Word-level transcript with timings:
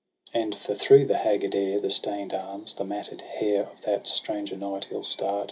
And— 0.33 0.55
for 0.57 0.73
through 0.73 1.05
the 1.05 1.17
haggard 1.17 1.53
air. 1.53 1.79
The 1.79 1.91
stain'd 1.91 2.33
arms, 2.33 2.73
the 2.73 2.83
matted 2.83 3.21
hair 3.21 3.65
Of 3.67 3.81
that 3.83 4.07
stranger 4.07 4.57
knight 4.57 4.87
ill 4.89 5.03
starr'd. 5.03 5.39